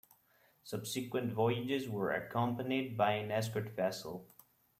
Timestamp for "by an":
2.97-3.29